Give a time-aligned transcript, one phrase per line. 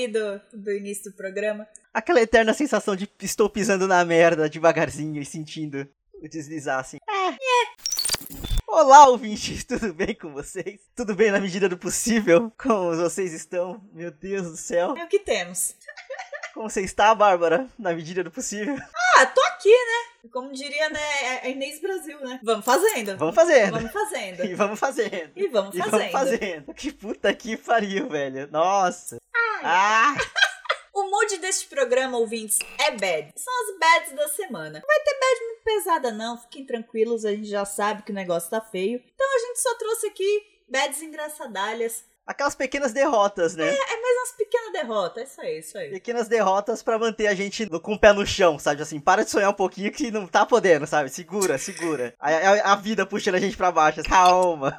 [0.00, 1.66] aí do, do início do programa.
[1.92, 6.98] Aquela eterna sensação de estou pisando na merda devagarzinho e sentindo o deslizar assim.
[7.08, 7.90] É, é.
[8.66, 10.80] Olá, ouvintes, tudo bem com vocês?
[10.94, 12.52] Tudo bem na medida do possível?
[12.56, 13.82] Como vocês estão?
[13.92, 14.96] Meu Deus do céu.
[14.96, 15.74] É o que temos.
[16.54, 17.68] Como você está, Bárbara?
[17.78, 18.76] Na medida do possível?
[19.16, 20.28] Ah, tô aqui, né?
[20.32, 21.00] Como diria, né,
[21.42, 22.38] a Inês Brasil, né?
[22.42, 23.16] Vamos fazendo.
[23.16, 23.72] Vamos fazendo.
[23.72, 24.44] Vamos fazendo.
[24.44, 25.30] E vamos fazendo.
[25.36, 25.90] E vamos E fazendo.
[25.90, 26.74] vamos fazendo.
[26.74, 28.48] Que puta que pariu, velho.
[28.50, 29.18] Nossa.
[29.64, 30.14] Ah!
[30.92, 33.32] O mood deste programa, ouvintes, é bad.
[33.36, 34.80] São as bads da semana.
[34.80, 36.36] Não vai ter bad muito pesada, não.
[36.36, 39.00] Fiquem tranquilos, a gente já sabe que o negócio tá feio.
[39.14, 42.04] Então a gente só trouxe aqui bads engraçadalhas.
[42.26, 43.68] Aquelas pequenas derrotas, né?
[43.68, 45.30] É mais umas pequenas derrotas.
[45.30, 45.90] Isso aí, isso aí.
[45.90, 48.82] Pequenas derrotas pra manter a gente no- com o pé no chão, sabe?
[48.82, 51.08] Assim, para de sonhar um pouquinho que não tá podendo, sabe?
[51.08, 52.14] Segura, segura.
[52.18, 54.02] A, a- a vida puxando a gente pra baixo.
[54.02, 54.76] Calma.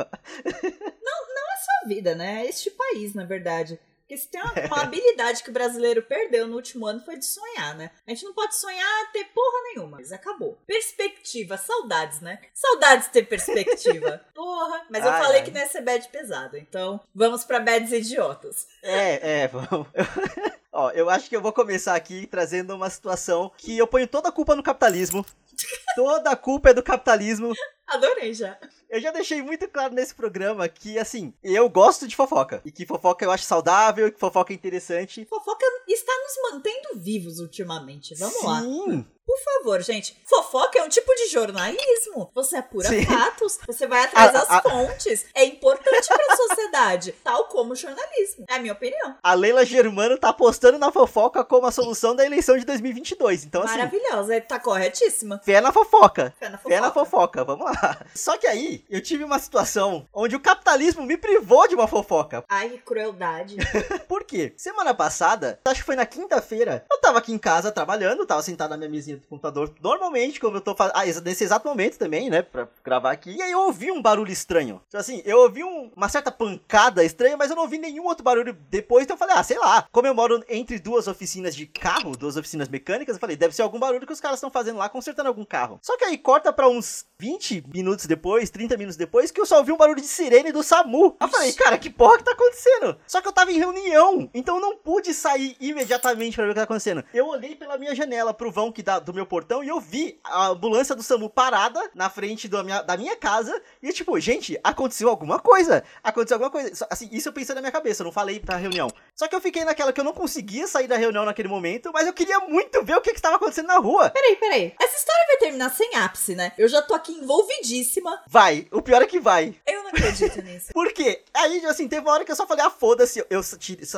[0.53, 2.45] Sua vida, né?
[2.45, 3.79] Este país, na verdade.
[4.11, 7.25] Porque se tem uma, uma habilidade que o brasileiro perdeu no último ano foi de
[7.25, 7.91] sonhar, né?
[8.05, 9.97] A gente não pode sonhar ter porra nenhuma.
[9.99, 10.57] Mas acabou.
[10.67, 12.41] Perspectiva, saudades, né?
[12.53, 14.19] Saudades de ter perspectiva.
[14.35, 14.85] Porra.
[14.89, 15.45] Mas eu Ai, falei ai.
[15.45, 16.57] que não ia ser bad pesado.
[16.57, 18.67] Então, vamos pra bads idiotas.
[18.83, 19.87] É, é, vamos.
[20.73, 24.27] Ó, eu acho que eu vou começar aqui trazendo uma situação que eu ponho toda
[24.27, 25.25] a culpa no capitalismo.
[25.95, 27.53] Toda a culpa é do capitalismo.
[27.85, 28.57] Adorei já.
[28.91, 32.61] Eu já deixei muito claro nesse programa que, assim, eu gosto de fofoca.
[32.65, 35.25] E que fofoca eu acho saudável, e que fofoca é interessante.
[35.25, 38.13] Fofoca está nos mantendo vivos ultimamente.
[38.15, 38.61] Vamos lá.
[38.61, 39.05] Sim.
[39.31, 40.13] Por favor, gente.
[40.25, 42.29] Fofoca é um tipo de jornalismo.
[42.35, 43.05] Você apura Sim.
[43.05, 45.25] fatos, você vai atrás A- das a- fontes.
[45.33, 48.45] É importante para a sociedade, tal como o jornalismo.
[48.49, 49.15] É a minha opinião.
[49.23, 53.45] A Leila Germano tá apostando na fofoca como a solução da eleição de 2022.
[53.45, 55.39] Então, assim, Maravilhosa, tá corretíssima.
[55.45, 56.33] fé na fofoca.
[56.37, 56.75] Fé na fofoca.
[56.75, 58.05] Fé na fofoca, vamos lá.
[58.13, 62.43] Só que aí, eu tive uma situação onde o capitalismo me privou de uma fofoca.
[62.49, 63.55] Ai, que crueldade.
[64.09, 64.53] Por quê?
[64.57, 68.71] Semana passada, acho que foi na quinta-feira, eu tava aqui em casa trabalhando, tava sentado
[68.71, 70.95] na minha mesinha do computador, normalmente, como eu tô fazendo.
[70.95, 72.41] Ah, nesse exato momento também, né?
[72.41, 73.31] Pra gravar aqui.
[73.35, 74.81] E aí eu ouvi um barulho estranho.
[74.87, 78.23] Então, assim, eu ouvi um- uma certa pancada estranha, mas eu não ouvi nenhum outro
[78.23, 79.03] barulho depois.
[79.03, 79.87] Então eu falei, ah, sei lá.
[79.91, 83.61] Como eu moro entre duas oficinas de carro, duas oficinas mecânicas, eu falei, deve ser
[83.61, 85.79] algum barulho que os caras estão fazendo lá, consertando algum carro.
[85.81, 89.57] Só que aí corta pra uns 20 minutos depois, 30 minutos depois, que eu só
[89.59, 91.15] ouvi um barulho de sirene do SAMU.
[91.19, 92.97] Aí eu falei, cara, que porra que tá acontecendo?
[93.07, 96.53] Só que eu tava em reunião, então eu não pude sair imediatamente pra ver o
[96.53, 97.03] que tá acontecendo.
[97.13, 100.19] Eu olhei pela minha janela pro vão que dá do meu portão e eu vi
[100.23, 103.61] a ambulância do SAMU parada na frente da minha, da minha casa.
[103.81, 105.83] E tipo, gente, aconteceu alguma coisa.
[106.03, 106.87] Aconteceu alguma coisa.
[106.89, 108.89] Assim, isso eu pensei na minha cabeça, eu não falei pra reunião.
[109.15, 112.07] Só que eu fiquei naquela que eu não conseguia sair da reunião naquele momento, mas
[112.07, 114.09] eu queria muito ver o que que estava acontecendo na rua.
[114.09, 114.73] Peraí, peraí.
[114.81, 116.53] Essa história vai terminar sem ápice, né?
[116.57, 118.21] Eu já tô aqui envolvidíssima.
[118.27, 119.55] Vai, o pior é que vai.
[119.67, 120.69] Eu não acredito nisso.
[120.73, 121.23] Por quê?
[121.33, 123.41] Aí, assim, teve uma hora que eu só falei, ah, foda-se, eu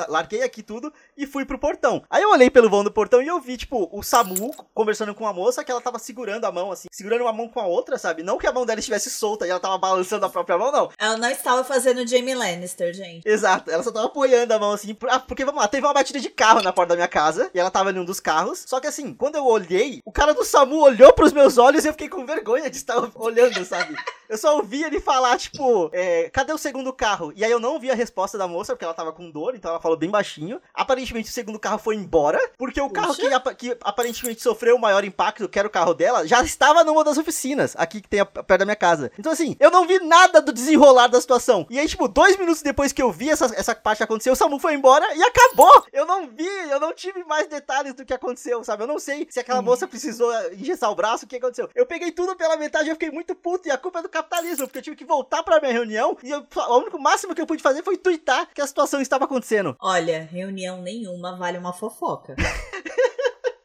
[0.08, 2.02] larguei aqui tudo e fui pro portão.
[2.10, 5.26] Aí eu olhei pelo vão do portão e eu vi, tipo, o Samu conversando com
[5.26, 7.98] a moça que ela tava segurando a mão, assim, segurando uma mão com a outra,
[7.98, 8.22] sabe?
[8.22, 10.90] Não que a mão dela estivesse solta e ela tava balançando a própria mão, não.
[10.98, 13.26] Ela não estava fazendo Jamie Lannister, gente.
[13.28, 14.94] Exato, ela só tava apoiando a mão assim,
[15.26, 17.70] porque vamos lá, teve uma batida de carro na porta da minha casa, e ela
[17.70, 20.80] tava em um dos carros, só que assim, quando eu olhei, o cara do SAMU
[20.80, 23.96] olhou pros meus olhos e eu fiquei com vergonha de estar olhando, sabe?
[24.28, 27.32] Eu só ouvi ele falar, tipo, é, cadê o segundo carro?
[27.36, 29.70] E aí eu não ouvi a resposta da moça, porque ela tava com dor, então
[29.70, 30.60] ela falou bem baixinho.
[30.72, 33.20] Aparentemente o segundo carro foi embora, porque o carro Puxa.
[33.28, 36.82] que, apa- que aparentemente sofreu o maior impacto, que era o carro dela, já estava
[36.84, 39.10] numa das oficinas, aqui que tem a- perto da minha casa.
[39.18, 41.66] Então assim, eu não vi nada do desenrolar da situação.
[41.70, 44.58] E aí, tipo, dois minutos depois que eu vi essa, essa parte acontecer, o Samu
[44.58, 45.84] foi embora e acabou!
[45.92, 48.82] Eu não vi, eu não tive mais detalhes do que aconteceu, sabe?
[48.82, 49.62] Eu não sei se aquela Hum.
[49.62, 51.68] moça precisou eh, engessar o braço, o que aconteceu.
[51.74, 54.66] Eu peguei tudo pela metade eu fiquei muito puto, e a culpa é do capitalismo,
[54.66, 57.46] porque eu tive que voltar pra minha reunião e eu, o único máximo que eu
[57.46, 59.76] pude fazer foi twittar que a situação estava acontecendo.
[59.80, 62.34] Olha, reunião nenhuma vale uma fofoca.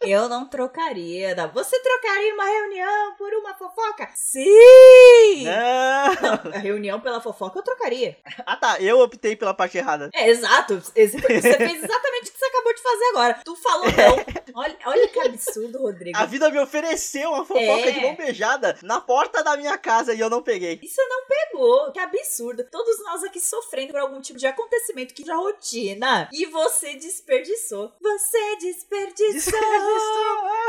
[0.02, 1.36] Eu não trocaria.
[1.54, 4.10] Você trocaria uma reunião por uma fofoca?
[4.16, 5.44] Sim!
[5.44, 6.54] Não.
[6.56, 8.18] A reunião pela fofoca eu trocaria.
[8.46, 10.10] Ah tá, eu optei pela parte errada.
[10.14, 10.80] É, exato.
[10.80, 12.39] Você fez exatamente o que
[12.69, 13.39] acabou de fazer agora.
[13.44, 14.25] Tu falou não.
[14.62, 16.18] Olha, olha que absurdo, Rodrigo.
[16.18, 17.92] A vida me ofereceu uma fofoca É.
[17.92, 20.80] de mão beijada na porta da minha casa e eu não peguei.
[20.81, 21.92] Isso não pegou.
[21.92, 22.63] Que absurdo.
[22.69, 26.30] Todos nós aqui sofrendo por algum tipo de acontecimento que já é rotina.
[26.33, 27.92] E você desperdiçou.
[28.01, 29.60] Você desperdiçou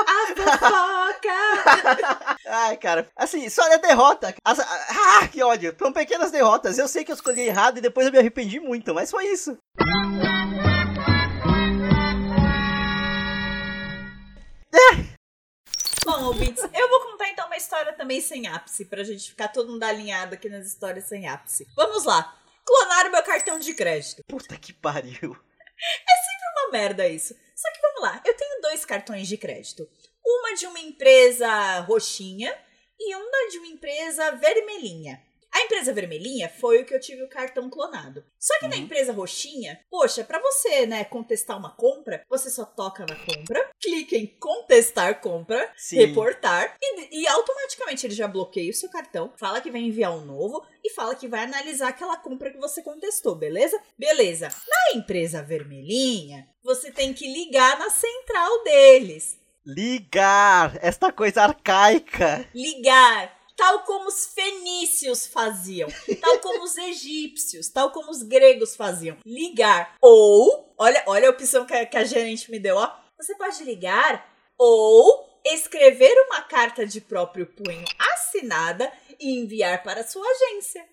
[0.06, 2.36] a fofoca.
[2.46, 4.34] Ai, cara, assim, só é derrota.
[4.44, 5.74] Ah, que ódio.
[5.78, 6.78] São pequenas derrotas.
[6.78, 9.56] Eu sei que eu escolhi errado e depois eu me arrependi muito, mas foi isso.
[16.04, 19.70] Bom, ouvintes, eu vou contar então uma história também sem ápice, pra gente ficar todo
[19.70, 21.66] mundo alinhado aqui nas histórias sem ápice.
[21.76, 22.36] Vamos lá.
[22.64, 24.22] Clonaram meu cartão de crédito.
[24.26, 25.36] Puta que pariu.
[26.60, 27.34] uma merda isso.
[27.54, 29.88] Só que vamos lá, eu tenho dois cartões de crédito.
[30.24, 32.56] Uma de uma empresa roxinha
[32.98, 35.22] e uma de uma empresa vermelhinha.
[35.52, 38.24] A empresa vermelhinha foi o que eu tive o cartão clonado.
[38.38, 38.70] Só que uhum.
[38.70, 43.70] na empresa roxinha, poxa, para você, né, contestar uma compra, você só toca na compra,
[43.80, 45.96] clica em contestar compra, Sim.
[45.96, 50.24] reportar e, e, automaticamente ele já bloqueia o seu cartão, fala que vai enviar um
[50.24, 53.80] novo e fala que vai analisar aquela compra que você contestou, beleza?
[53.98, 54.48] Beleza.
[54.68, 59.38] Na empresa vermelhinha, você tem que ligar na central deles.
[59.66, 62.48] Ligar, esta coisa arcaica.
[62.54, 65.86] Ligar tal como os fenícios faziam,
[66.18, 69.18] tal como os egípcios, tal como os gregos faziam.
[69.26, 69.96] Ligar.
[70.00, 72.90] Ou, olha, olha a opção que a, que a gerente me deu, ó.
[73.18, 74.26] Você pode ligar
[74.56, 77.84] ou escrever uma carta de próprio punho
[78.14, 80.88] assinada e enviar para a sua agência.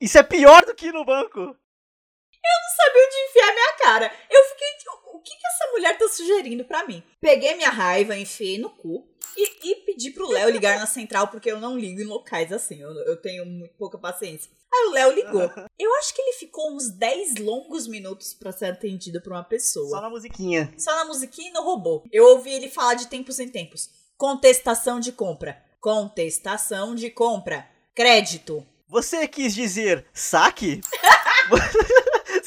[0.00, 1.38] Isso é pior do que ir no banco.
[1.38, 4.12] Eu não sabia onde enfiar minha cara.
[4.30, 7.02] Eu fiquei tipo, que, que essa mulher tá sugerindo para mim?
[7.20, 11.50] Peguei minha raiva, enfiei no cu e, e pedi pro Léo ligar na central, porque
[11.50, 14.50] eu não ligo em locais assim, eu, eu tenho muito pouca paciência.
[14.72, 15.50] Aí o Léo ligou.
[15.78, 19.88] Eu acho que ele ficou uns 10 longos minutos para ser atendido por uma pessoa.
[19.88, 20.74] Só na musiquinha.
[20.76, 22.04] Só na musiquinha e no robô.
[22.12, 23.90] Eu ouvi ele falar de tempos em tempos.
[24.16, 25.62] Contestação de compra.
[25.80, 27.66] Contestação de compra.
[27.94, 28.66] Crédito.
[28.88, 30.80] Você quis dizer saque?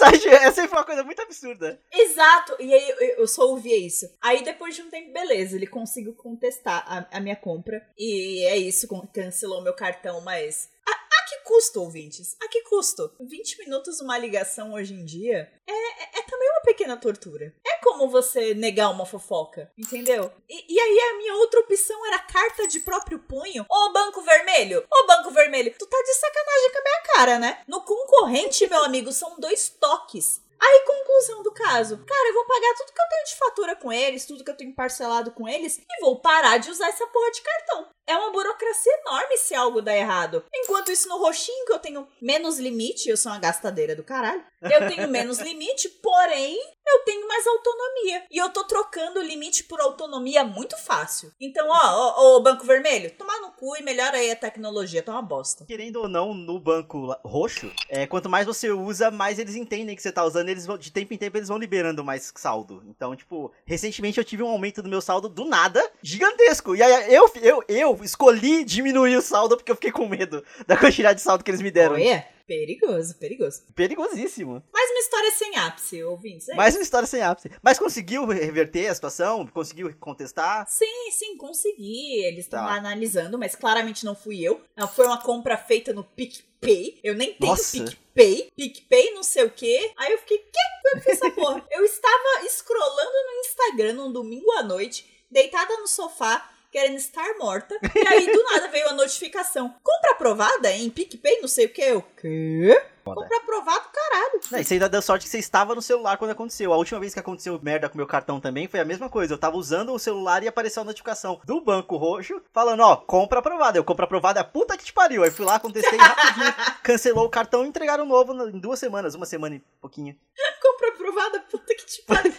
[0.02, 1.80] Sabe, essa foi uma coisa muito absurda.
[1.92, 2.56] Exato.
[2.60, 4.10] E aí eu, eu só ouvia isso.
[4.20, 7.88] Aí depois de um tempo, beleza, ele conseguiu contestar a, a minha compra.
[7.98, 10.70] E é isso, cancelou meu cartão, mas.
[10.88, 12.36] A, a que custo, ouvintes?
[12.42, 13.14] A que custo?
[13.20, 17.54] 20 minutos uma ligação hoje em dia é, é, é também uma pequena tortura.
[17.66, 20.32] É como você negar uma fofoca, entendeu?
[20.50, 23.66] E, e, aí a minha outra opção era carta de próprio punho.
[23.70, 27.62] Ô Banco Vermelho, ô Banco Vermelho, tu tá de sacanagem com a minha cara, né?
[27.68, 30.42] No concorrente, meu amigo, são dois toques.
[30.62, 31.98] Aí, conclusão do caso.
[32.06, 34.58] Cara, eu vou pagar tudo que eu tenho de fatura com eles, tudo que eu
[34.58, 37.88] tenho parcelado com eles, e vou parar de usar essa porra de cartão.
[38.08, 40.44] É uma burocracia enorme se algo dá errado.
[40.54, 44.44] Enquanto isso, no roxinho, que eu tenho menos limite, eu sou uma gastadeira do caralho.
[44.62, 46.58] Eu tenho menos limite, porém,
[46.88, 48.24] eu tenho mais autonomia.
[48.30, 51.32] E eu tô trocando o limite por autonomia muito fácil.
[51.40, 55.14] Então, ó, ó, ó, Banco Vermelho, tomar no cu e melhora aí a tecnologia, tá
[55.14, 55.66] uma bosta.
[55.66, 60.02] Querendo ou não, no banco roxo, é, quanto mais você usa, mais eles entendem que
[60.02, 62.84] você tá usando, eles vão, de tempo em tempo eles vão liberando mais saldo.
[62.88, 66.76] Então, tipo, recentemente eu tive um aumento do meu saldo do nada, gigantesco.
[66.76, 70.78] E aí eu, eu, eu escolhi diminuir o saldo porque eu fiquei com medo da
[70.78, 71.96] quantidade de saldo que eles me deram.
[71.96, 73.64] Olha, perigoso, perigoso.
[73.74, 74.62] Perigosíssimo.
[74.74, 76.50] Mais uma história sem ápice, ouvintes.
[76.50, 77.52] É Mais uma história sem ápice.
[77.62, 79.48] Mas conseguiu reverter a situação?
[79.48, 80.66] Conseguiu contestar?
[80.68, 82.24] Sim, sim, consegui.
[82.24, 82.66] Eles estão tá.
[82.66, 84.62] lá analisando, mas claramente não fui eu.
[84.94, 87.00] Foi uma compra feita no PicPay.
[87.04, 87.72] Eu nem tenho Nossa.
[87.72, 88.50] PicPay.
[88.56, 89.92] PicPay, não sei o quê.
[89.98, 90.96] Aí eu fiquei, que?
[90.96, 91.66] Eu fiz essa porra.
[91.72, 97.78] eu estava scrollando no Instagram num domingo à noite, deitada no sofá, querendo estar morta.
[97.84, 99.76] E aí, do nada, veio a notificação.
[99.84, 101.92] Compra aprovada em PicPay, não sei o que.
[101.92, 102.82] O quê?
[103.04, 104.40] Compra aprovado, caralho.
[104.52, 106.72] Não, e você ainda deu sorte que você estava no celular quando aconteceu.
[106.72, 109.34] A última vez que aconteceu merda com meu cartão também foi a mesma coisa.
[109.34, 113.40] Eu tava usando o celular e apareceu a notificação do Banco Roxo falando, ó, compra
[113.40, 113.78] aprovada.
[113.78, 115.24] Eu compra aprovada é puta que te pariu.
[115.24, 119.16] Aí fui lá, contestei rapidinho, cancelou o cartão e entregaram novo em duas semanas.
[119.16, 120.16] Uma semana e pouquinho.
[120.62, 122.34] compra aprovada, puta que te pariu.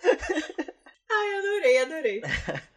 [1.20, 2.22] Ai, adorei, adorei.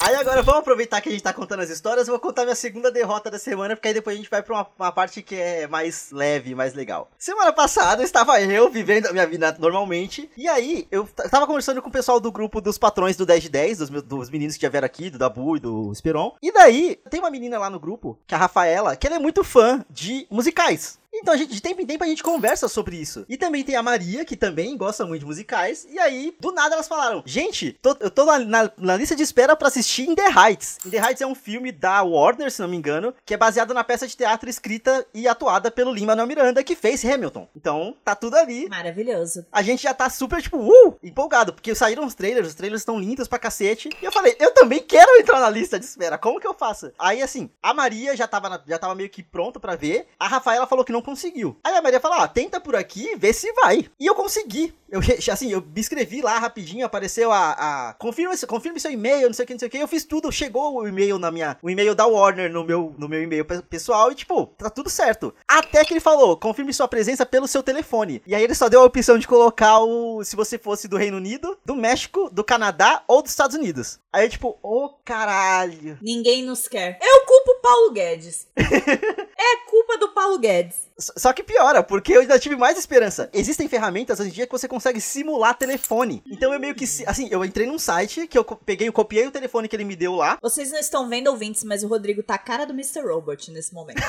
[0.00, 2.90] Aí agora vamos aproveitar que a gente tá contando as histórias, vou contar minha segunda
[2.90, 5.66] derrota da semana, porque aí depois a gente vai pra uma, uma parte que é
[5.66, 7.10] mais leve, mais legal.
[7.18, 11.88] Semana passada estava eu vivendo a minha vida normalmente, e aí eu tava conversando com
[11.88, 14.68] o pessoal do grupo dos patrões do 10 de 10, dos, dos meninos que já
[14.68, 16.36] vieram aqui, do Dabu e do Esperon.
[16.40, 19.20] E daí, tem uma menina lá no grupo, que é a Rafaela, que ela é
[19.20, 20.98] muito fã de musicais.
[21.12, 23.24] Então, a gente, de tempo em tempo, a gente conversa sobre isso.
[23.28, 25.86] E também tem a Maria, que também gosta muito de musicais.
[25.90, 29.22] E aí, do nada, elas falaram: Gente, tô, eu tô na, na, na, lista de
[29.22, 30.78] espera para assistir In The Heights.
[30.84, 33.74] In The Heights é um filme da Warner, se não me engano, que é baseado
[33.74, 37.48] na peça de teatro escrita e atuada pelo Lin-Manuel Miranda, que fez Hamilton.
[37.56, 38.68] Então, tá tudo ali.
[38.68, 39.46] Maravilhoso.
[39.50, 42.98] A gente já tá super, tipo, uh, empolgado, porque saíram os trailers, os trailers estão
[42.98, 43.88] lindos pra cacete.
[44.00, 46.18] E eu falei: Eu também quero entrar na lista de espera.
[46.18, 46.92] Como que eu faço?
[46.98, 50.06] Aí, assim, a Maria já tava, na, já tava meio que pronta para ver.
[50.18, 51.56] A Rafaela falou que não conseguiu.
[51.64, 53.86] Aí a Maria fala, ah, tenta por aqui, vê se vai.
[53.98, 54.74] E eu consegui.
[54.90, 55.00] Eu,
[55.30, 59.44] assim, eu me inscrevi lá rapidinho, apareceu a, a confirma, confirma seu e-mail, não sei
[59.44, 59.78] o que, não sei o que.
[59.78, 63.08] Eu fiz tudo, chegou o e-mail na minha, o e-mail da Warner no meu, no
[63.08, 65.34] meu e-mail pessoal e tipo, tá tudo certo.
[65.46, 68.22] Até que ele falou, confirme sua presença pelo seu telefone.
[68.26, 71.18] E aí ele só deu a opção de colocar o, se você fosse do Reino
[71.18, 74.00] Unido, do México, do Canadá ou dos Estados Unidos.
[74.10, 75.98] Aí eu tipo, ô oh, caralho.
[76.00, 76.98] Ninguém nos quer.
[77.02, 78.46] Eu culpo Paulo Guedes.
[78.56, 80.88] é culpa do Paulo Guedes.
[80.98, 83.30] Só que piora, porque eu ainda tive mais esperança.
[83.32, 86.22] Existem ferramentas hoje em dia que você consegue simular telefone.
[86.26, 86.84] Então eu meio que.
[87.06, 89.94] Assim, eu entrei num site que eu peguei, eu copiei o telefone que ele me
[89.94, 90.38] deu lá.
[90.42, 93.00] Vocês não estão vendo ouvintes, mas o Rodrigo tá a cara do Mr.
[93.02, 94.02] Robot nesse momento.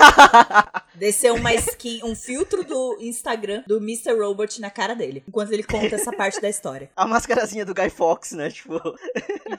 [0.96, 4.14] Desceu uma skin, um filtro do Instagram do Mr.
[4.20, 5.24] Robot na cara dele.
[5.28, 6.90] Enquanto ele conta essa parte da história.
[6.98, 8.50] A mascarazinha do Guy Fox, né?
[8.50, 8.82] Tipo.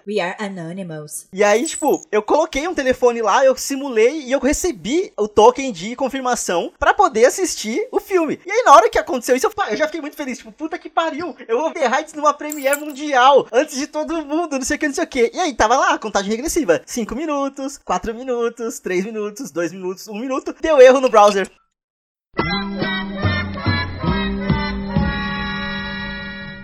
[0.06, 1.28] We are anonymous.
[1.32, 5.72] E aí, tipo, eu coloquei um telefone lá, eu simulei e eu recebi o token
[5.72, 8.40] de confirmação para poder assistir o filme.
[8.46, 10.38] E aí, na hora que aconteceu isso, eu, já fiquei muito feliz.
[10.38, 11.34] Tipo, puta que pariu.
[11.48, 14.94] Eu vou Heights numa Premiere Mundial antes de todo mundo, não sei o que, não
[14.94, 15.30] sei o que.
[15.34, 20.14] E aí, tava lá, contagem regressiva: 5 minutos, 4 minutos, 3 minutos, 2 minutos, 1
[20.14, 20.54] minuto.
[20.60, 21.50] Deu erro no browser.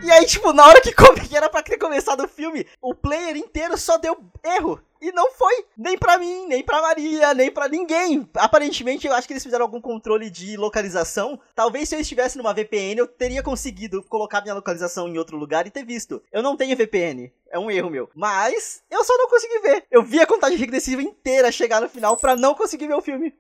[0.07, 0.93] E aí, tipo, na hora que,
[1.29, 4.81] que era pra ter começado o filme, o player inteiro só deu erro.
[5.01, 8.29] E não foi nem pra mim, nem pra Maria, nem pra ninguém.
[8.35, 11.39] Aparentemente, eu acho que eles fizeram algum controle de localização.
[11.55, 15.67] Talvez se eu estivesse numa VPN, eu teria conseguido colocar minha localização em outro lugar
[15.67, 16.23] e ter visto.
[16.33, 17.33] Eu não tenho VPN.
[17.51, 18.09] É um erro meu.
[18.15, 19.85] Mas eu só não consegui ver.
[19.91, 23.35] Eu vi a contagem regressiva inteira chegar no final pra não conseguir ver o filme.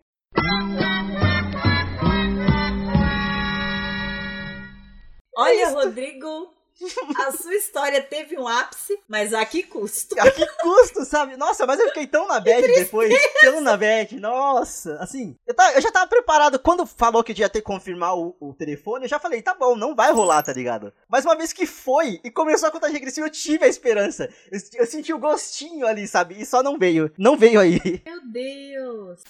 [5.39, 6.56] Olha, Rodrigo,
[7.26, 10.18] a sua história teve um ápice, mas a que custo?
[10.21, 11.37] A que custo, sabe?
[11.37, 13.14] Nossa, mas eu fiquei tão na bad depois.
[13.40, 14.18] Tão na bad.
[14.21, 15.37] Nossa, assim.
[15.47, 16.59] Eu, tava, eu, já tava preparado.
[16.59, 19.76] Quando falou que ia ter que confirmar o, o, telefone, eu já falei, tá bom,
[19.76, 20.92] não vai rolar, tá ligado?
[21.09, 24.28] Mas uma vez que foi e começou a contar regressiva, eu tive a esperança.
[24.50, 26.40] Eu, eu senti o gostinho ali, sabe?
[26.40, 27.11] E só não veio.
[27.16, 28.02] Não veio aí.
[28.04, 29.21] Meu Deus.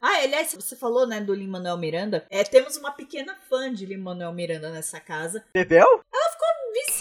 [0.00, 2.26] Ah, aliás, você falou, né, do Lin-Manuel Miranda.
[2.30, 5.44] É, temos uma pequena fã de Lin-Manuel Miranda nessa casa.
[5.52, 6.00] Bebel?
[6.12, 6.47] Ela ficou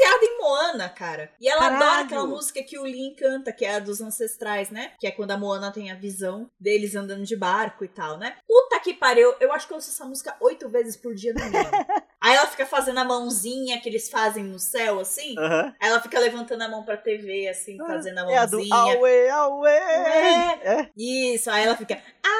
[0.08, 1.30] viciada em Moana, cara.
[1.40, 1.84] E ela Caralho.
[1.84, 4.94] adora aquela música que o Lin canta, que é a dos ancestrais, né?
[5.00, 8.38] Que é quando a Moana tem a visão deles andando de barco e tal, né?
[8.48, 11.40] Puta que pariu, eu acho que eu ouço essa música oito vezes por dia no.
[12.22, 15.38] Aí ela fica fazendo a mãozinha que eles fazem no céu, assim.
[15.38, 15.74] Uhum.
[15.80, 18.40] Ela fica levantando a mão pra TV, assim, fazendo a mãozinha.
[18.40, 19.70] É a do Aue, Aue.
[19.70, 20.82] É.
[20.82, 20.90] é.
[20.98, 22.02] Isso, aí ela fica.
[22.26, 22.38] Ah!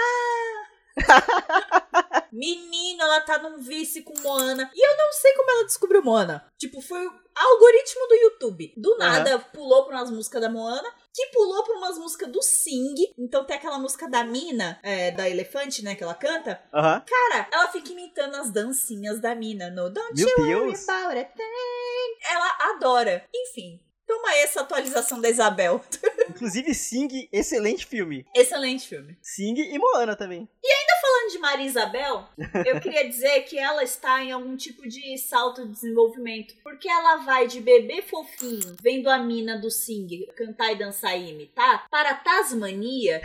[2.32, 4.70] Menina, ela tá num vice com Moana.
[4.74, 6.46] E eu não sei como ela descobriu Moana.
[6.58, 8.74] Tipo, foi o algoritmo do YouTube.
[8.78, 9.44] Do nada, uhum.
[9.54, 10.90] pulou pra umas músicas da Moana.
[11.14, 12.96] Que pulou pra umas músicas do Sing.
[13.18, 15.96] Então tem aquela música da Mina, é, da Elefante, né?
[15.96, 16.62] Que ela canta.
[16.74, 17.02] Uhum.
[17.06, 20.88] Cara, ela fica imitando as dancinhas da Mina no Don't Meu You Deus.
[20.88, 22.32] Worry About Thing.
[22.32, 23.26] Ela adora.
[23.34, 25.84] Enfim, Toma aí essa atualização da Isabel.
[26.30, 28.26] Inclusive, Sing, excelente filme.
[28.34, 29.18] Excelente filme.
[29.22, 30.48] Sing e Moana também.
[30.64, 30.87] E ainda
[31.28, 32.26] falando de Maria Isabel,
[32.66, 36.56] eu queria dizer que ela está em algum tipo de salto de desenvolvimento.
[36.64, 41.30] Porque ela vai de bebê fofinho, vendo a mina do Sing cantar e dançar e
[41.32, 43.22] imitar, para Tasmania,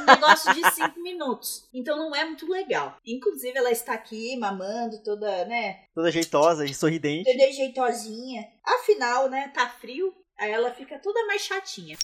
[0.00, 1.66] um negócio de 5 minutos.
[1.72, 2.96] Então não é muito legal.
[3.04, 5.80] Inclusive, ela está aqui mamando, toda, né?
[5.94, 7.30] Toda jeitosa e sorridente.
[7.30, 8.48] Toda jeitosinha.
[8.64, 11.96] Afinal, né, tá frio, aí ela fica toda mais chatinha.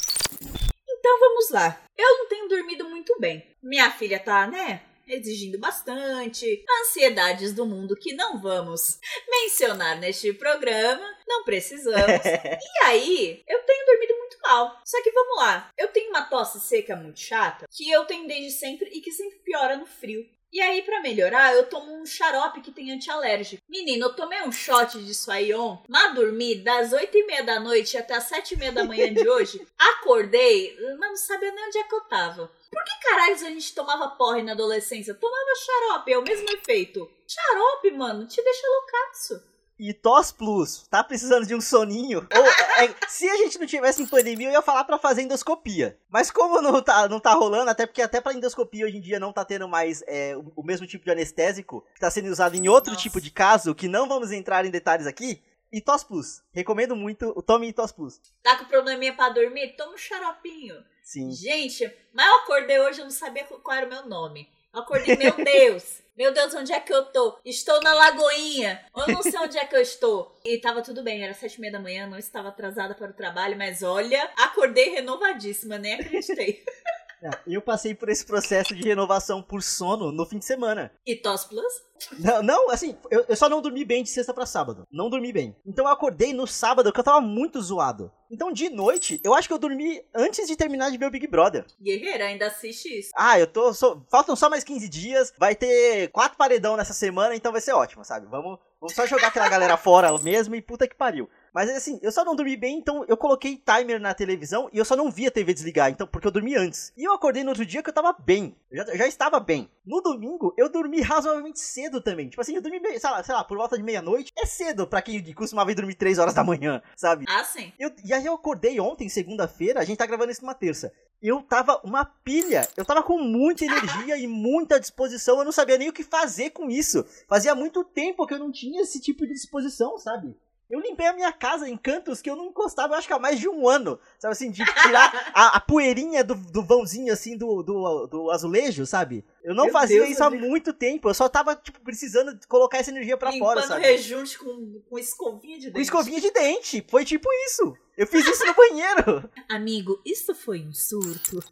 [0.88, 1.80] Então vamos lá.
[1.98, 3.44] Eu não tenho dormido muito bem.
[3.62, 11.04] Minha filha tá, né, exigindo bastante, ansiedades do mundo que não vamos mencionar neste programa,
[11.26, 12.24] não precisamos.
[12.24, 14.80] e aí, eu tenho dormido muito mal.
[14.84, 18.50] Só que vamos lá, eu tenho uma tosse seca muito chata que eu tenho desde
[18.52, 20.28] sempre e que sempre piora no frio.
[20.52, 23.62] E aí, para melhorar, eu tomo um xarope que tem antialérgico.
[23.66, 27.96] Menino, eu tomei um shot de Suaion, mas dormi das 8 e meia da noite
[27.96, 29.66] até as 7 e meia da manhã de hoje.
[29.78, 32.52] Acordei, mas não sabia nem onde é que eu tava.
[32.72, 35.14] Por que caralho a gente tomava porre na adolescência?
[35.14, 37.08] Tomava xarope, é o mesmo efeito.
[37.28, 39.52] Xarope, mano, te deixa loucaço
[39.82, 42.24] e Tos Plus, tá precisando de um soninho?
[42.32, 42.46] Ou,
[42.84, 45.98] é, se a gente não tivesse em pandemia, eu ia falar para fazer endoscopia.
[46.08, 49.18] Mas como não tá, não tá rolando, até porque até para endoscopia hoje em dia
[49.18, 52.54] não tá tendo mais é, o, o, mesmo tipo de anestésico, que tá sendo usado
[52.54, 53.02] em outro Nossa.
[53.02, 55.42] tipo de caso, que não vamos entrar em detalhes aqui.
[55.72, 56.42] E Tos Plus.
[56.52, 58.20] Recomendo muito o Tome Tos Plus.
[58.42, 59.74] Tá com probleminha pra dormir?
[59.76, 60.84] Toma um xaropinho.
[61.02, 61.32] Sim.
[61.32, 64.48] Gente, mas eu acordei hoje, eu não sabia qual era o meu nome.
[64.72, 66.02] Eu acordei, meu Deus.
[66.16, 67.38] Meu Deus, onde é que eu tô?
[67.42, 68.84] Estou na Lagoinha.
[68.94, 70.38] Eu não sei onde é que eu estou.
[70.44, 73.14] E tava tudo bem, era sete e meia da manhã, não estava atrasada para o
[73.14, 76.62] trabalho, mas olha, acordei renovadíssima, nem acreditei.
[77.22, 80.92] É, eu passei por esse processo de renovação por sono no fim de semana.
[81.06, 81.72] E Tos Plus?
[82.18, 84.86] Não, não assim, eu, eu, só não dormi bem de sexta para sábado.
[84.90, 85.54] Não dormi bem.
[85.64, 88.10] Então eu acordei no sábado que eu tava muito zoado.
[88.30, 91.26] Então de noite, eu acho que eu dormi antes de terminar de ver o Big
[91.28, 91.64] Brother.
[91.80, 93.10] Guerreira, ainda assiste isso.
[93.14, 93.72] Ah, eu tô.
[93.72, 95.32] Só, faltam só mais 15 dias.
[95.38, 98.26] Vai ter quatro paredão nessa semana, então vai ser ótimo, sabe?
[98.26, 101.28] Vamos, vamos só jogar aquela galera fora mesmo e puta que pariu.
[101.52, 104.84] Mas assim, eu só não dormi bem, então eu coloquei timer na televisão e eu
[104.84, 106.92] só não vi a TV desligar, então, porque eu dormi antes.
[106.96, 108.56] E eu acordei no outro dia que eu tava bem.
[108.70, 109.70] Eu já, já estava bem.
[109.84, 112.28] No domingo, eu dormi razoavelmente cedo também.
[112.28, 114.32] Tipo assim, eu dormi, sei lá, sei lá por volta de meia-noite.
[114.38, 117.26] É cedo pra quem costumava ir dormir 3 horas da manhã, sabe?
[117.28, 117.72] Ah, sim.
[117.78, 120.92] Eu, e aí eu acordei ontem, segunda-feira, a gente tá gravando isso numa terça.
[121.20, 125.78] Eu tava uma pilha, eu tava com muita energia e muita disposição, eu não sabia
[125.78, 127.04] nem o que fazer com isso.
[127.28, 130.34] Fazia muito tempo que eu não tinha esse tipo de disposição, sabe?
[130.72, 133.18] Eu limpei a minha casa em cantos que eu não encostava, eu acho que há
[133.18, 134.00] mais de um ano.
[134.18, 138.86] Sabe assim, de tirar a, a poeirinha do, do vãozinho, assim, do, do, do azulejo,
[138.86, 139.22] sabe?
[139.44, 141.10] Eu não Meu fazia Deus, isso há muito tempo.
[141.10, 143.82] Eu só tava, tipo, precisando colocar essa energia pra Limpando fora, sabe?
[143.82, 145.74] rejunte com, com escovinha de dente.
[145.74, 146.86] Com escovinha de dente.
[146.88, 147.76] Foi tipo isso.
[147.94, 149.30] Eu fiz isso no banheiro.
[149.50, 151.44] Amigo, isso foi um surto.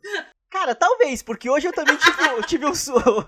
[0.50, 2.16] Cara, talvez, porque hoje eu também tive,
[2.48, 2.72] tive um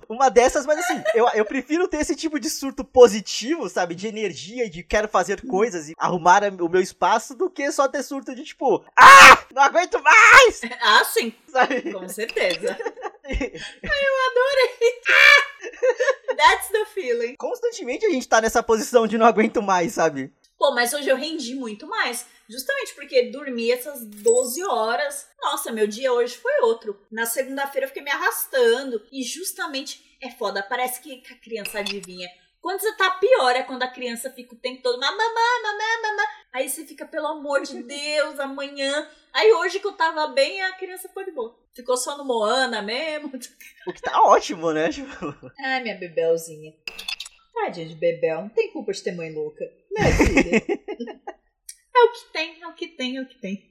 [0.08, 3.94] uma dessas, mas assim, eu, eu prefiro ter esse tipo de surto positivo, sabe?
[3.94, 8.02] De energia de quero fazer coisas e arrumar o meu espaço, do que só ter
[8.02, 9.38] surto de tipo, ah!
[9.54, 10.60] Não aguento mais!
[10.84, 11.92] Ah, sim, Sabe?
[11.92, 12.76] com certeza.
[16.36, 17.36] That's the feeling.
[17.36, 20.32] Constantemente a gente tá nessa posição de não aguento mais, sabe?
[20.58, 22.26] Pô, mas hoje eu rendi muito mais.
[22.52, 25.26] Justamente porque dormi essas 12 horas.
[25.40, 27.00] Nossa, meu dia hoje foi outro.
[27.10, 29.02] Na segunda-feira eu fiquei me arrastando.
[29.10, 30.62] E justamente é foda.
[30.62, 32.28] Parece que a criança adivinha.
[32.60, 36.26] Quando você tá pior é quando a criança fica o tempo todo mamãe, mamãe, mamãe.
[36.52, 39.08] Aí você fica, pelo amor de Deus, amanhã.
[39.32, 41.58] Aí hoje que eu tava bem, a criança foi de boa.
[41.74, 43.32] Ficou só no Moana mesmo.
[43.86, 44.90] O que tá ótimo, né?
[44.90, 45.10] Tipo,
[45.58, 46.74] Ai, minha bebelzinha.
[47.54, 49.64] Tadinha de bebel, não tem culpa de ter mãe louca.
[49.90, 51.22] Né, filha?
[51.94, 53.70] é o que tem, é o que tem, é o que tem.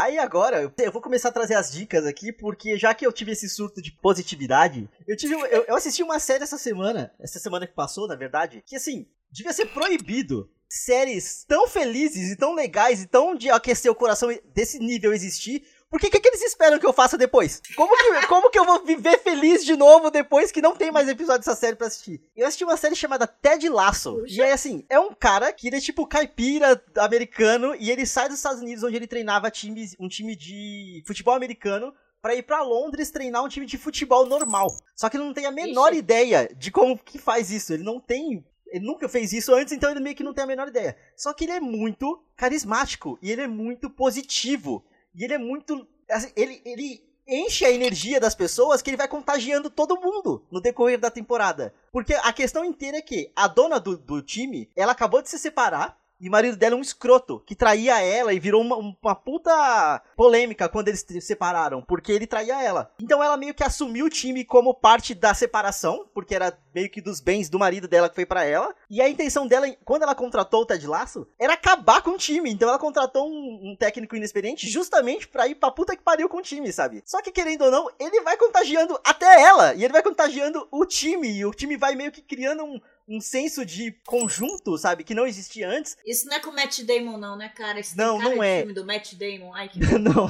[0.00, 3.32] Aí agora, eu- vou começar a trazer as dicas aqui, porque já que eu tive
[3.32, 5.34] esse surto de positividade, eu tive.
[5.34, 9.06] Eu, eu assisti uma série essa semana, essa semana que passou, na verdade, que assim,
[9.30, 14.28] devia ser proibido séries tão felizes e tão legais e tão de aquecer o coração
[14.54, 15.66] desse nível existir.
[15.90, 17.62] Porque o que, que eles esperam que eu faça depois?
[17.74, 21.08] Como que, como que eu vou viver feliz de novo depois que não tem mais
[21.08, 22.20] episódio dessa série pra assistir?
[22.36, 24.22] Eu assisti uma série chamada Ted Lasso.
[24.26, 28.28] E é assim, é um cara que ele é tipo caipira americano e ele sai
[28.28, 32.62] dos Estados Unidos onde ele treinava times, um time de futebol americano pra ir pra
[32.62, 34.74] Londres treinar um time de futebol normal.
[34.94, 37.72] Só que ele não tem a menor ideia de como que faz isso.
[37.72, 40.46] Ele não tem ele nunca fez isso antes, então ele meio que não tem a
[40.46, 40.94] menor ideia.
[41.16, 44.84] Só que ele é muito carismático e ele é muito positivo.
[45.18, 45.86] E ele é muito.
[46.08, 50.60] assim, ele, ele enche a energia das pessoas que ele vai contagiando todo mundo no
[50.60, 51.74] decorrer da temporada.
[51.92, 55.38] Porque a questão inteira é que a dona do, do time, ela acabou de se
[55.38, 55.98] separar.
[56.20, 60.02] E o marido dela é um escroto, que traía ela e virou uma, uma puta
[60.16, 62.92] polêmica quando eles se separaram, porque ele traía ela.
[63.00, 67.00] Então ela meio que assumiu o time como parte da separação, porque era meio que
[67.00, 68.74] dos bens do marido dela que foi pra ela.
[68.90, 72.50] E a intenção dela, quando ela contratou o Ted Lasso, era acabar com o time.
[72.50, 76.38] Então ela contratou um, um técnico inexperiente justamente pra ir pra puta que pariu com
[76.38, 77.02] o time, sabe?
[77.04, 80.84] Só que querendo ou não, ele vai contagiando até ela, e ele vai contagiando o
[80.84, 85.02] time, e o time vai meio que criando um, um senso de conjunto, sabe?
[85.02, 85.96] Que não existia antes.
[86.06, 87.80] Isso não é com o Matt Damon, não, né, cara?
[87.80, 88.58] Isso Não, cara não é.
[88.58, 89.54] filme do Matt Damon.
[89.54, 90.28] Ai, que não.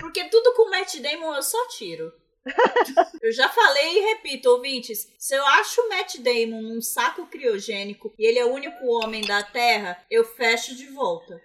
[0.00, 2.12] Porque tudo com o Matt Damon eu só tiro.
[3.22, 5.12] eu já falei e repito, ouvintes.
[5.18, 9.22] Se eu acho o Matt Damon num saco criogênico e ele é o único homem
[9.22, 11.40] da Terra, eu fecho de volta.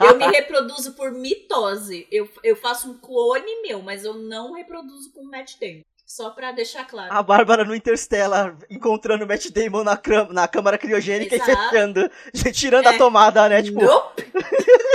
[0.00, 2.06] Eu me reproduzo por mitose.
[2.10, 5.82] Eu, eu faço um clone meu, mas eu não reproduzo com o Matt Damon.
[6.14, 7.10] Só pra deixar claro.
[7.10, 9.98] A Bárbara no Interstellar encontrando o Matt Damon na,
[10.30, 11.50] na câmara criogênica Exato.
[11.50, 12.10] e fechando,
[12.52, 12.98] tirando a É.
[12.98, 13.62] tomada, né?
[13.62, 14.30] Tipo, Nope.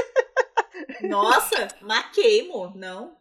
[1.01, 3.13] Nossa, maqueimo, não.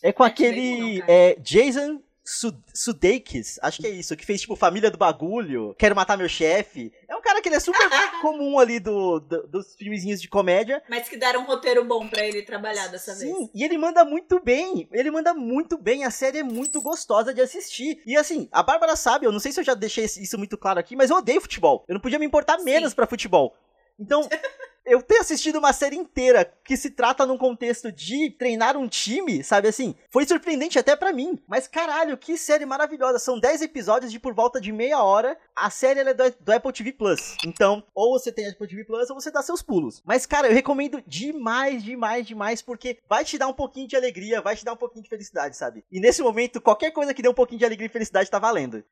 [0.00, 4.24] é com Matt aquele Damon não, é, Jason Su- Sudeikis, acho que é isso, que
[4.26, 6.92] fez tipo Família do Bagulho, Quero Matar Meu Chefe.
[7.08, 7.80] É um cara que ele é super
[8.20, 10.82] comum ali do, do- dos filmezinhos de comédia.
[10.88, 13.34] Mas que deram um roteiro bom pra ele trabalhar dessa vez.
[13.34, 14.88] Sim, e ele manda muito bem.
[14.92, 16.04] Ele manda muito bem.
[16.04, 18.00] A série é muito gostosa de assistir.
[18.06, 20.78] E assim, a Bárbara sabe, eu não sei se eu já deixei isso muito claro
[20.78, 21.84] aqui, mas eu odeio futebol.
[21.88, 22.64] Eu não podia me importar Sim.
[22.64, 23.56] menos pra futebol.
[23.98, 24.28] Então,
[24.84, 29.42] eu ter assistido uma série inteira que se trata num contexto de treinar um time,
[29.44, 31.38] sabe assim, foi surpreendente até pra mim.
[31.46, 33.18] Mas caralho, que série maravilhosa.
[33.18, 35.38] São 10 episódios de por volta de meia hora.
[35.54, 37.36] A série é do, do Apple TV Plus.
[37.44, 40.02] Então, ou você tem Apple TV Plus ou você dá seus pulos.
[40.04, 44.40] Mas cara, eu recomendo demais, demais, demais porque vai te dar um pouquinho de alegria,
[44.40, 45.84] vai te dar um pouquinho de felicidade, sabe?
[45.90, 48.84] E nesse momento, qualquer coisa que dê um pouquinho de alegria e felicidade tá valendo.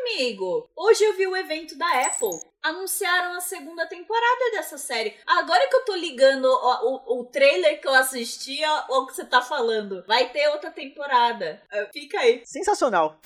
[0.00, 2.40] Amigo, hoje eu vi o evento da Apple.
[2.62, 5.14] Anunciaram a segunda temporada dessa série.
[5.26, 9.14] Agora que eu tô ligando o, o, o trailer que eu assisti ao ao que
[9.14, 10.04] você tá falando.
[10.06, 11.62] Vai ter outra temporada.
[11.70, 12.42] Ah, Fica aí.
[12.44, 13.18] Sensacional.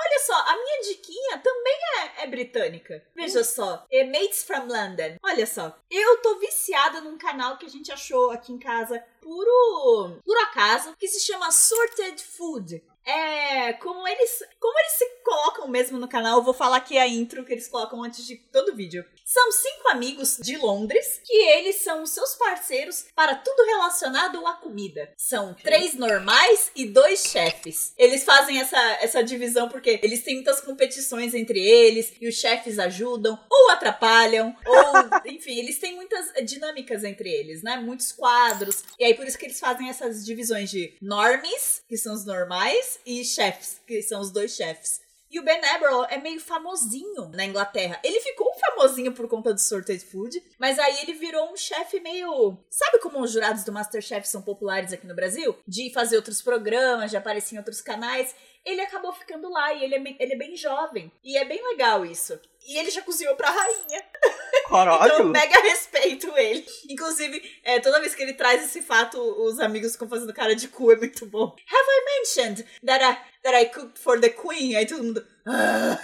[0.00, 3.04] Olha só, a minha diquinha também é, é britânica.
[3.14, 5.16] Veja só, é Mates from London.
[5.22, 10.18] Olha só, eu tô viciada num canal que a gente achou aqui em casa puro,
[10.24, 12.82] por acaso, que se chama Sorted Food.
[13.04, 17.06] É, como eles, como eles se colocam mesmo no canal, eu vou falar aqui a
[17.06, 19.04] intro que eles colocam antes de todo vídeo.
[19.24, 25.12] São cinco amigos de Londres que eles são seus parceiros para tudo relacionado à comida.
[25.16, 27.94] São três normais e dois chefes.
[27.96, 32.78] Eles fazem essa, essa divisão porque eles têm muitas competições entre eles e os chefes
[32.78, 37.76] ajudam ou atrapalham, ou enfim, eles têm muitas dinâmicas entre eles, né?
[37.76, 38.84] Muitos quadros.
[38.98, 42.99] E aí por isso que eles fazem essas divisões de normies, que são os normais,
[43.04, 45.00] e chefs, que são os dois chefs.
[45.30, 48.00] E o Ben Aberlour é meio famosinho na Inglaterra.
[48.02, 52.58] Ele ficou famosinho por conta do Sorted Food, mas aí ele virou um chefe meio.
[52.68, 55.56] Sabe como os jurados do Masterchef são populares aqui no Brasil?
[55.68, 58.34] De fazer outros programas, de aparecer em outros canais.
[58.64, 61.10] Ele acabou ficando lá e ele é, bem, ele é bem jovem.
[61.24, 62.38] E é bem legal isso.
[62.66, 64.04] E ele já cozinhou pra rainha.
[64.68, 65.12] Caralho.
[65.12, 66.64] Então, mega respeito ele.
[66.88, 70.68] Inclusive, é, toda vez que ele traz esse fato, os amigos ficam fazendo cara de
[70.68, 71.44] cu, é muito bom.
[71.46, 74.76] Have I mentioned that I, that I cooked for the queen?
[74.76, 75.26] Aí todo mundo.
[75.46, 75.98] "Ah."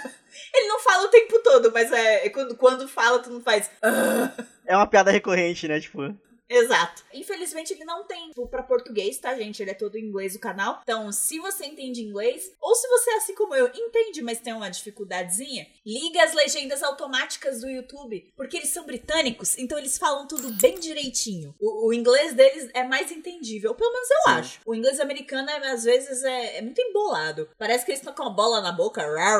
[0.53, 3.69] Ele não fala o tempo todo, mas é, é quando, quando fala, todo mundo faz.
[3.81, 4.31] "Ah."
[4.65, 5.79] É uma piada recorrente, né?
[5.79, 6.13] Tipo.
[6.49, 7.03] Exato.
[7.13, 9.61] Infelizmente ele não tem tipo, pra português, tá, gente?
[9.61, 10.79] Ele é todo em inglês o canal.
[10.83, 14.69] Então, se você entende inglês, ou se você, assim como eu, entende, mas tem uma
[14.69, 18.31] dificuldadezinha, liga as legendas automáticas do YouTube.
[18.35, 21.53] Porque eles são britânicos, então eles falam tudo bem direitinho.
[21.59, 23.75] O, o inglês deles é mais entendível.
[23.75, 24.39] Pelo menos eu Sim.
[24.39, 24.59] acho.
[24.65, 27.49] O inglês americano, é, às vezes, é, é muito embolado.
[27.57, 29.01] Parece que eles estão com a bola na boca.
[29.01, 29.37] Rá.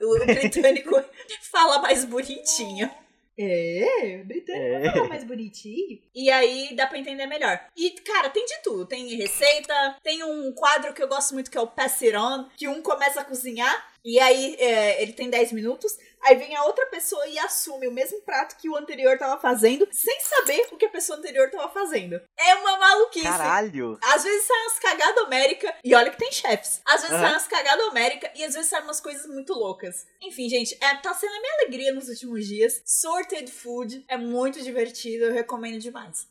[0.00, 0.90] O britânico
[1.50, 2.90] fala mais bonitinho.
[3.38, 4.92] É, britânico É.
[4.92, 6.00] fala mais bonitinho.
[6.14, 7.60] E aí dá pra entender melhor.
[7.76, 8.86] E, cara, tem de tudo.
[8.86, 12.46] Tem receita, tem um quadro que eu gosto muito que é o Pass It On,
[12.56, 13.94] que um começa a cozinhar.
[14.04, 17.92] E aí é, ele tem 10 minutos, aí vem a outra pessoa e assume o
[17.92, 21.68] mesmo prato que o anterior tava fazendo, sem saber o que a pessoa anterior tava
[21.70, 22.20] fazendo.
[22.38, 23.24] É uma maluquice.
[23.24, 23.98] Caralho.
[24.02, 26.80] Às vezes sai umas cagadas homérica e olha que tem chefes.
[26.84, 27.22] Às vezes Aham.
[27.22, 30.06] sai umas cagadas homérica e às vezes saem umas coisas muito loucas.
[30.20, 32.82] Enfim, gente, é, tá sendo a minha alegria nos últimos dias.
[32.84, 36.26] Sorted Food é muito divertido, eu recomendo demais.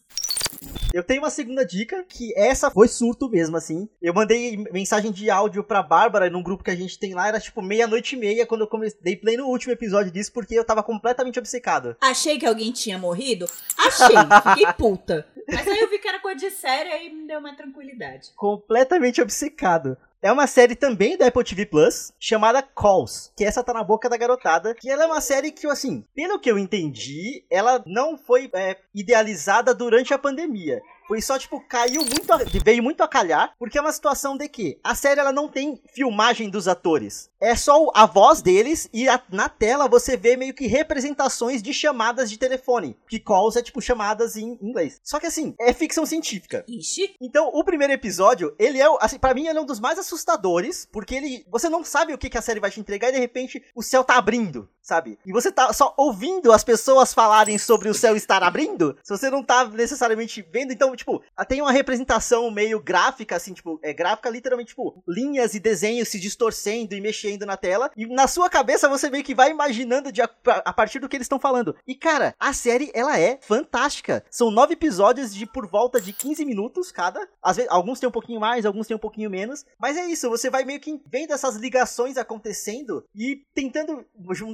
[0.96, 3.90] Eu tenho uma segunda dica, que essa foi surto mesmo, assim.
[4.02, 7.38] Eu mandei mensagem de áudio pra Bárbara num grupo que a gente tem lá, era
[7.38, 10.64] tipo meia-noite e meia, quando eu comecei, dei play no último episódio disso, porque eu
[10.64, 11.98] tava completamente obcecado.
[12.00, 13.46] Achei que alguém tinha morrido?
[13.78, 14.16] Achei,
[14.56, 15.28] fiquei puta.
[15.50, 18.30] Mas aí eu vi que era coisa de série e me deu uma tranquilidade.
[18.34, 19.98] Completamente obcecado.
[20.26, 24.10] É uma série também da Apple TV Plus, chamada Calls, que essa tá na boca
[24.10, 28.18] da garotada, que ela é uma série que, assim, pelo que eu entendi, ela não
[28.18, 30.82] foi é, idealizada durante a pandemia.
[31.08, 34.48] Foi só, tipo, caiu muito, a- veio muito a calhar, porque é uma situação de
[34.50, 37.30] que a série, ela não tem filmagem dos atores.
[37.40, 41.74] É só a voz deles e a- na tela você vê meio que representações de
[41.74, 42.98] chamadas de telefone.
[43.08, 45.00] Que calls é, tipo, chamadas em inglês.
[45.04, 46.66] Só que, assim, é ficção científica.
[46.68, 50.00] Ixi, Então, o primeiro episódio, ele é, assim, para mim, ele é um dos mais
[50.00, 53.14] assustadores, porque ele, você não sabe o que, que a série vai te entregar e
[53.14, 55.20] de repente o céu tá abrindo, sabe?
[55.26, 59.30] E você tá só ouvindo as pessoas falarem sobre o céu estar abrindo, se você
[59.30, 64.30] não tá necessariamente vendo, então, tipo, tem uma representação meio gráfica, assim, tipo, é gráfica
[64.30, 68.90] literalmente, tipo, linhas e desenhos se distorcendo e mexendo na tela, e na sua cabeça
[68.90, 71.76] você meio que vai imaginando de a, a partir do que eles estão falando.
[71.88, 74.24] E, cara, a série, ela é fantástica.
[74.30, 77.28] São nove episódios de por volta de 15 minutos cada.
[77.42, 79.66] Às vezes, alguns tem um pouquinho mais, alguns tem um pouquinho menos.
[79.80, 84.06] Mas é isso, você vai meio que vendo essas ligações acontecendo e tentando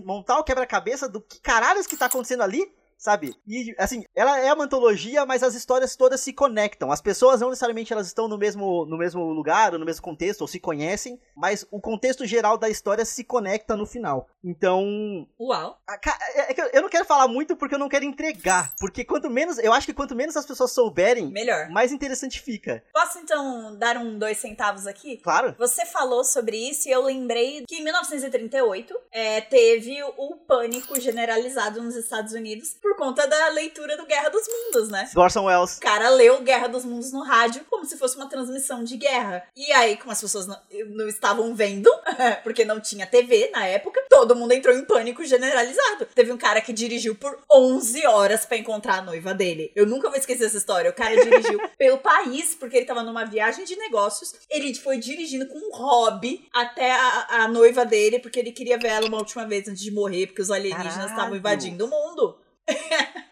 [0.05, 2.71] montar o quebra-cabeça do que caralhos que tá acontecendo ali.
[3.01, 3.33] Sabe?
[3.47, 6.91] E, assim, ela é uma antologia, mas as histórias todas se conectam.
[6.91, 10.41] As pessoas não necessariamente elas estão no mesmo, no mesmo lugar, ou no mesmo contexto,
[10.41, 14.27] ou se conhecem, mas o contexto geral da história se conecta no final.
[14.43, 14.85] Então,
[15.39, 15.81] uau.
[15.87, 15.95] a
[16.35, 18.71] é- é eu não quero falar muito porque eu não quero entregar.
[18.79, 21.69] Porque quanto menos, eu acho que quanto menos as pessoas souberem, Melhor.
[21.69, 22.83] mais interessante fica.
[22.93, 25.17] Posso então dar um dois centavos aqui?
[25.17, 25.55] Claro.
[25.57, 31.81] Você falou sobre isso e eu lembrei que em 1938 é, teve o pânico generalizado
[31.81, 35.09] nos Estados Unidos por conta da leitura do Guerra dos Mundos, né?
[35.15, 35.77] Orson Welles.
[35.77, 39.43] O cara leu Guerra dos Mundos no rádio como se fosse uma transmissão de guerra.
[39.55, 40.57] E aí, como as pessoas não,
[40.89, 41.89] não estavam vendo,
[42.43, 46.05] porque não tinha TV na época, todo mundo entrou em pânico generalizado.
[46.13, 49.71] Teve um cara que dirigiu por 11 horas pra encontrar a noiva dele.
[49.75, 50.91] Eu nunca vou esquecer essa história.
[50.91, 54.33] O cara dirigiu pelo país, porque ele tava numa viagem de negócios.
[54.49, 58.89] Ele foi dirigindo com um hobby até a, a noiva dele, porque ele queria ver
[58.89, 62.37] ela uma última vez antes de morrer, porque os alienígenas estavam invadindo o mundo.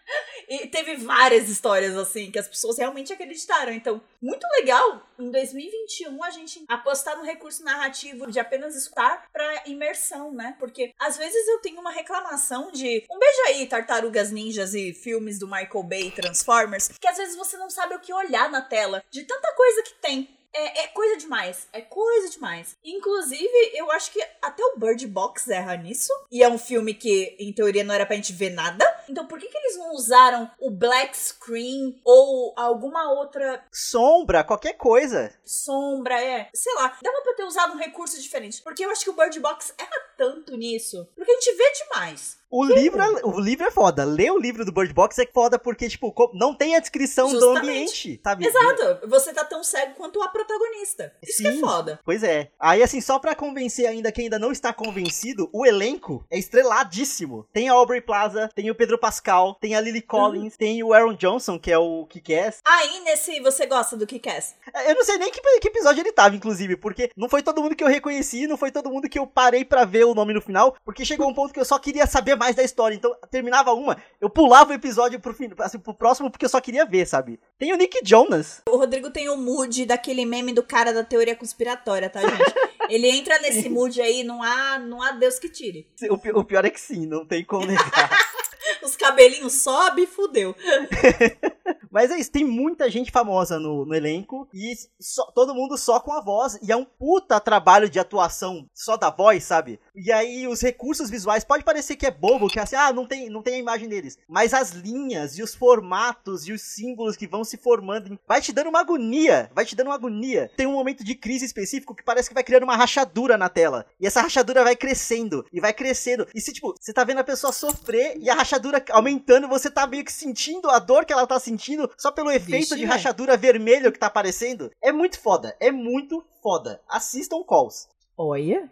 [0.50, 3.72] E teve várias histórias assim que as pessoas realmente acreditaram.
[3.72, 9.62] Então, muito legal em 2021 a gente apostar no recurso narrativo de apenas escutar pra
[9.66, 10.56] imersão, né?
[10.58, 15.38] Porque às vezes eu tenho uma reclamação de um beijo aí, Tartarugas Ninjas e filmes
[15.38, 19.04] do Michael Bay Transformers, que às vezes você não sabe o que olhar na tela
[19.08, 20.39] de tanta coisa que tem.
[20.52, 21.68] É, é, coisa demais.
[21.72, 22.76] É coisa demais.
[22.84, 26.12] Inclusive, eu acho que até o Bird Box erra nisso.
[26.30, 28.84] E é um filme que, em teoria, não era pra gente ver nada.
[29.08, 33.64] Então, por que, que eles não usaram o black screen ou alguma outra.
[33.72, 35.32] Sombra, qualquer coisa.
[35.44, 36.48] Sombra, é.
[36.54, 36.96] Sei lá.
[37.02, 38.62] Dava pra ter usado um recurso diferente.
[38.62, 41.08] Porque eu acho que o Bird Box erra tanto nisso.
[41.14, 42.39] Porque a gente vê demais.
[42.50, 44.04] O livro, é, o livro é foda.
[44.04, 47.54] Ler o livro do Bird Box é foda porque, tipo, não tem a descrição Justamente.
[47.54, 48.46] do ambiente, sabe?
[48.46, 49.08] Exato.
[49.08, 51.12] Você tá tão cego quanto a protagonista.
[51.22, 52.00] Isso Sim, que é foda.
[52.04, 52.50] Pois é.
[52.58, 57.46] Aí, assim, só pra convencer ainda quem ainda não está convencido, o elenco é estreladíssimo.
[57.52, 60.58] Tem a Aubrey Plaza, tem o Pedro Pascal, tem a Lily Collins, uhum.
[60.58, 62.60] tem o Aaron Johnson, que é o Kick-Ass.
[62.64, 64.56] Aí, nesse, você gosta do Kick-Ass?
[64.74, 67.62] É, eu não sei nem que, que episódio ele tava, inclusive, porque não foi todo
[67.62, 70.34] mundo que eu reconheci, não foi todo mundo que eu parei para ver o nome
[70.34, 72.94] no final, porque chegou um ponto que eu só queria saber mais da história.
[72.94, 76.58] Então, terminava uma, eu pulava o episódio pro, fim, assim, pro próximo porque eu só
[76.58, 77.38] queria ver, sabe?
[77.58, 78.62] Tem o Nick Jonas.
[78.66, 82.54] O Rodrigo tem o mood daquele meme do cara da teoria conspiratória, tá, gente?
[82.88, 85.86] Ele entra nesse mood aí, não há, não há Deus que tire.
[86.08, 88.10] O, o pior é que sim, não tem como negar.
[88.82, 90.56] Os cabelinhos sobe e fudeu.
[91.90, 95.98] Mas é isso, tem muita gente famosa no, no elenco e só, todo mundo só
[95.98, 96.58] com a voz.
[96.62, 99.80] E é um puta trabalho de atuação só da voz, sabe?
[99.94, 103.06] E aí os recursos visuais pode parecer que é bobo, que é assim, ah, não
[103.06, 104.16] tem, não tem a imagem deles.
[104.28, 108.52] Mas as linhas e os formatos e os símbolos que vão se formando vai te
[108.52, 109.50] dando uma agonia.
[109.54, 110.50] Vai te dando uma agonia.
[110.56, 113.84] Tem um momento de crise específico que parece que vai criando uma rachadura na tela.
[113.98, 116.26] E essa rachadura vai crescendo e vai crescendo.
[116.34, 119.86] E se, tipo, você tá vendo a pessoa sofrer e a rachadura aumentando, você tá
[119.86, 123.36] meio que sentindo a dor que ela tá sentindo só pelo efeito Vixe, de rachadura
[123.36, 124.70] vermelho que tá aparecendo.
[124.82, 126.80] É muito foda, é muito foda.
[126.88, 127.88] Assistam Calls.
[128.16, 128.68] Olha,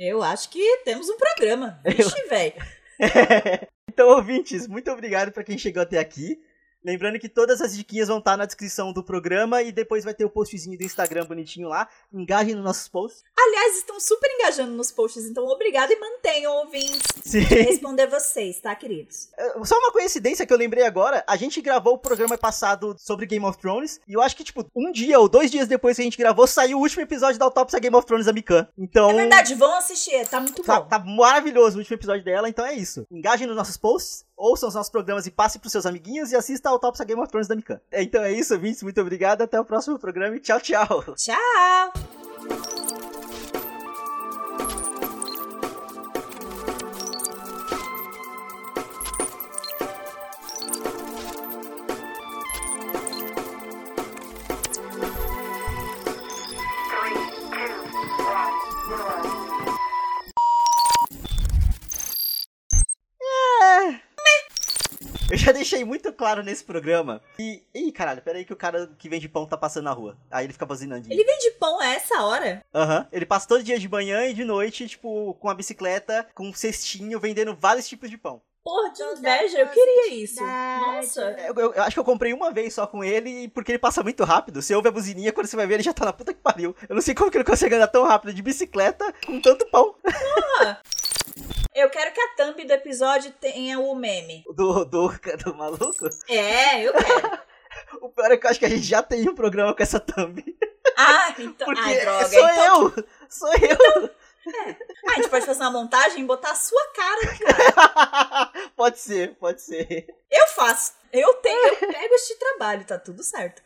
[0.00, 1.80] eu acho que temos um programa.
[1.84, 2.28] Vixe, eu...
[2.30, 2.54] velho.
[3.88, 6.40] então, ouvintes, muito obrigado para quem chegou até aqui.
[6.86, 10.24] Lembrando que todas as diquinhas vão estar na descrição do programa e depois vai ter
[10.24, 11.88] o postzinho do Instagram bonitinho lá.
[12.12, 13.24] Engajem nos nossos posts.
[13.36, 17.40] Aliás, estão super engajando nos posts, então obrigado e mantenham ouvintes Sim.
[17.40, 19.30] responder vocês, tá, queridos?
[19.36, 23.26] É, só uma coincidência que eu lembrei agora, a gente gravou o programa passado sobre
[23.26, 26.02] Game of Thrones e eu acho que, tipo, um dia ou dois dias depois que
[26.02, 28.68] a gente gravou, saiu o último episódio da autópsia Game of Thrones da Mikan.
[28.78, 29.10] Então...
[29.10, 30.86] É verdade, vão assistir, tá muito tá, bom.
[30.86, 33.04] Tá maravilhoso o último episódio dela, então é isso.
[33.10, 36.70] Engajem nos nossos posts ouçam os nossos programas e passe pros seus amiguinhos e assista
[36.78, 37.80] Top Game of Thrones da Mikan.
[37.92, 38.84] Então é isso, Vince.
[38.84, 39.42] Muito obrigado.
[39.42, 41.04] Até o próximo programa e tchau, tchau.
[41.16, 42.75] Tchau.
[65.32, 67.20] Já deixei muito claro nesse programa.
[67.38, 67.62] E.
[67.74, 70.16] Ih, caralho, peraí que o cara que vende pão tá passando na rua.
[70.30, 71.06] Aí ele fica buzinando.
[71.10, 72.64] Ele vende pão a essa hora?
[72.74, 73.00] Aham.
[73.00, 73.06] Uhum.
[73.12, 76.54] Ele passa todo dia de manhã e de noite, tipo, com a bicicleta, com um
[76.54, 78.40] cestinho, vendendo vários tipos de pão.
[78.66, 80.44] Porra, de inveja, eu queria isso.
[80.44, 81.20] Nossa.
[81.38, 84.02] Eu, eu, eu, acho que eu comprei uma vez só com ele, porque ele passa
[84.02, 84.60] muito rápido.
[84.60, 86.74] Você ouve a buzininha, quando você vai ver, ele já tá na puta que pariu.
[86.88, 89.94] Eu não sei como que ele consegue andar tão rápido de bicicleta com tanto pão.
[90.02, 90.80] Porra!
[91.74, 94.44] Eu quero que a thumb do episódio tenha o meme.
[94.54, 95.08] Do, do,
[95.44, 96.08] do maluco?
[96.28, 97.38] É, eu quero.
[98.00, 100.00] o pior é que eu acho que a gente já tem um programa com essa
[100.00, 100.42] thumb.
[100.96, 101.66] Ah, então.
[101.66, 102.28] Porque ai, droga.
[102.28, 103.04] Sou então, eu!
[103.28, 104.10] Sou eu!
[104.46, 104.76] Então, é.
[105.06, 108.52] Ah, a gente pode fazer uma montagem e botar a sua cara, cara.
[108.76, 110.06] pode ser, pode ser.
[110.30, 110.94] Eu faço.
[111.12, 113.62] Eu tenho, eu pego este trabalho, tá tudo certo.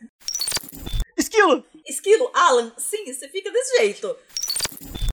[1.15, 1.63] Esquilo!
[1.85, 4.17] Esquilo, Alan, sim, você fica desse jeito.